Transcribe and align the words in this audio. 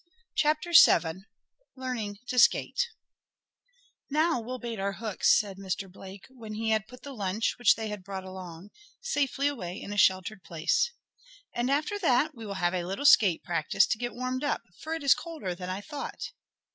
CHAPTER 0.33 0.71
VII 0.73 1.25
LEARNING 1.77 2.17
TO 2.27 2.39
SKATE 2.39 2.87
"Now 4.09 4.39
we'll 4.39 4.57
bait 4.57 4.79
our 4.79 4.93
hooks," 4.93 5.37
said 5.37 5.59
Mr. 5.59 5.91
Blake, 5.91 6.25
when 6.31 6.55
he 6.55 6.71
had 6.71 6.87
put 6.87 7.03
the 7.03 7.13
lunch, 7.13 7.59
which 7.59 7.75
they 7.75 7.89
had 7.89 8.03
brought 8.03 8.23
along, 8.23 8.71
safely 8.99 9.47
away 9.47 9.79
in 9.79 9.93
a 9.93 9.97
sheltered 9.97 10.41
place. 10.43 10.91
"And 11.53 11.69
after 11.69 11.99
that 11.99 12.33
we 12.33 12.47
will 12.47 12.55
have 12.55 12.73
a 12.73 12.83
little 12.85 13.05
skate 13.05 13.43
practice 13.43 13.85
to 13.85 13.99
get 13.99 14.15
warmed 14.15 14.43
up, 14.43 14.63
for 14.79 14.95
it 14.95 15.03
is 15.03 15.13
colder 15.13 15.53
than 15.53 15.69
I 15.69 15.81
thought." 15.81 16.31